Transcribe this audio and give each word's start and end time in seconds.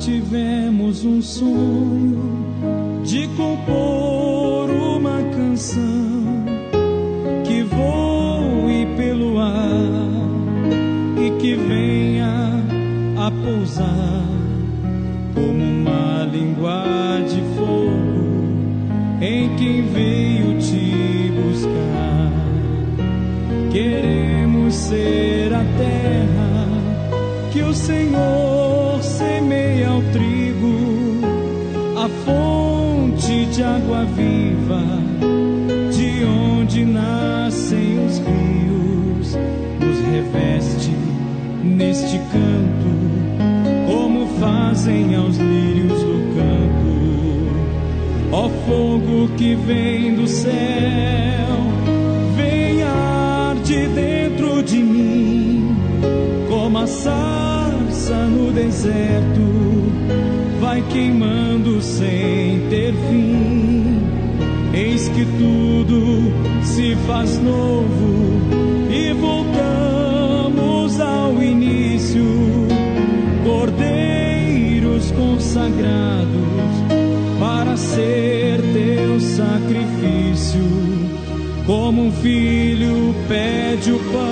tivemos 0.00 1.04
um 1.04 1.20
sonho 1.20 2.46
de 3.04 3.28
compor 3.36 4.70
uma 4.70 5.22
canção 5.36 6.24
que 7.44 7.62
voe 7.62 8.86
pelo 8.96 9.38
ar 9.38 9.52
e 11.18 11.30
que 11.38 11.54
venha 11.54 12.62
a 13.18 13.30
pousar 13.30 14.24
como 15.34 15.62
uma 15.62 16.24
língua 16.32 17.20
de 17.28 17.42
fogo 17.54 18.40
em 19.20 19.54
quem 19.56 19.82
veio 19.82 20.58
te 20.58 21.30
buscar. 21.42 22.32
Queremos 23.70 24.74
ser 24.74 25.52
a 25.52 25.62
terra 25.76 26.68
que 27.52 27.62
o 27.62 27.74
Senhor 27.74 28.69
trigo, 30.12 31.20
a 31.96 32.08
fonte 32.24 33.46
de 33.46 33.62
água 33.62 34.04
viva, 34.04 34.82
de 35.92 36.24
onde 36.24 36.84
nascem 36.84 38.04
os 38.06 38.18
rios, 38.18 39.38
nos 39.80 40.00
reveste 40.10 40.90
neste 41.62 42.18
canto, 42.18 42.90
como 43.86 44.26
fazem 44.38 45.14
aos 45.14 45.36
lírios 45.36 46.00
do 46.02 46.34
campo. 46.34 46.90
Ó 48.32 48.48
fogo 48.66 49.28
que 49.36 49.54
vem 49.54 50.14
do 50.14 50.26
céu, 50.26 50.52
vem 52.36 52.82
arde 52.82 53.86
dentro 53.88 54.62
de 54.62 54.76
mim, 54.76 55.76
como 56.48 56.78
a 56.78 56.86
sarça 58.10 58.26
no 58.26 58.52
deserto, 58.52 59.40
vai 60.60 60.82
queimando 60.90 61.80
sem 61.80 62.66
ter 62.68 62.92
fim. 63.08 64.02
Eis 64.74 65.08
que 65.08 65.24
tudo 65.24 66.32
se 66.64 66.96
faz 67.06 67.38
novo 67.38 68.40
e 68.90 69.12
voltamos 69.12 71.00
ao 71.00 71.40
início, 71.40 72.24
cordeiros 73.44 75.12
consagrados 75.12 76.30
para 77.38 77.76
ser 77.76 78.60
teu 78.72 79.20
sacrifício. 79.20 80.60
Como 81.66 82.06
um 82.06 82.12
filho 82.12 83.14
pede 83.28 83.92
o 83.92 83.98
pão, 84.12 84.29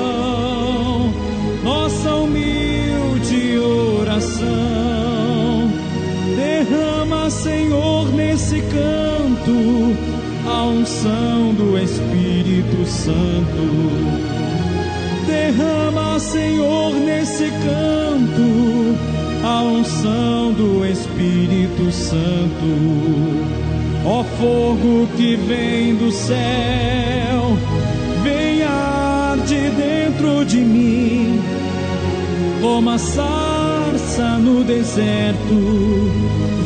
nesse 8.39 8.61
canto 8.61 9.97
a 10.49 10.63
unção 10.63 11.53
do 11.55 11.77
Espírito 11.77 12.87
Santo. 12.87 13.65
Derrama, 15.27 16.21
Senhor, 16.21 16.95
nesse 16.95 17.51
canto 17.51 18.97
a 19.45 19.63
unção 19.63 20.53
do 20.53 20.87
Espírito 20.87 21.91
Santo. 21.91 22.69
Ó 24.07 24.23
fogo 24.23 25.09
que 25.17 25.35
vem 25.35 25.97
do 25.97 26.13
céu, 26.13 27.59
vem 28.23 28.63
arde 28.63 29.69
dentro 29.71 30.45
de 30.45 30.59
mim, 30.59 31.41
como 32.61 32.89
a 32.89 32.99
no 34.39 34.65
deserto, 34.65 35.55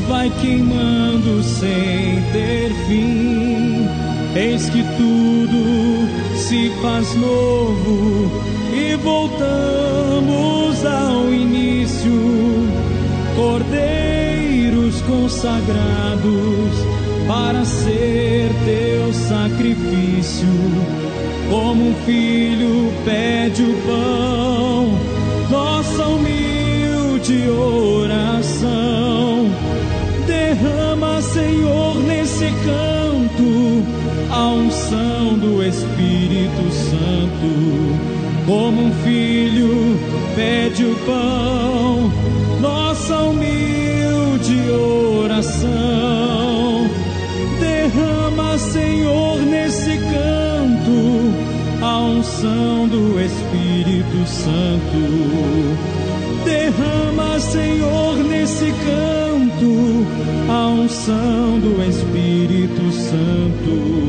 vai 0.08 0.30
queimando 0.40 1.42
sem 1.42 2.22
ter 2.32 2.72
fim. 2.86 3.88
Eis 4.34 4.70
que 4.70 4.82
tudo 4.96 6.08
se 6.36 6.70
faz 6.80 7.14
novo 7.16 8.30
e 8.72 8.94
voltamos 8.96 10.84
ao 10.86 11.32
início, 11.32 12.12
cordeiros 13.36 15.02
consagrados 15.02 16.22
para 17.26 17.64
ser 17.64 18.50
teu 18.64 19.12
sacrifício. 19.12 20.48
Como 21.50 21.90
um 21.90 21.94
filho 22.06 22.90
pede 23.04 23.62
o 23.62 23.74
pão, 23.86 24.98
nossa 25.50 25.81
canto 32.64 33.82
a 34.30 34.48
unção 34.52 35.38
do 35.38 35.62
Espírito 35.62 36.70
Santo. 36.72 38.12
Como 38.46 38.86
um 38.86 38.92
filho 39.04 39.98
pede 40.34 40.84
o 40.84 40.96
pão, 41.06 42.12
nossa 42.60 43.16
humilde 43.18 44.70
oração. 45.32 46.90
Derrama, 47.60 48.58
Senhor, 48.58 49.38
nesse 49.38 49.96
canto 49.98 51.32
a 51.82 51.98
unção 52.00 52.88
do 52.88 53.20
Espírito 53.20 54.26
Santo. 54.26 55.76
Derrama, 56.44 57.38
Senhor, 57.40 58.16
nesse 58.24 58.66
canto 58.66 59.21
a 60.48 60.68
unção 60.68 61.60
do 61.60 61.82
Espírito 61.88 62.90
Santo. 62.92 64.01